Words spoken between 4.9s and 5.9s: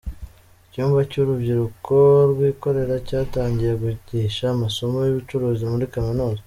y’ubucuruzi muri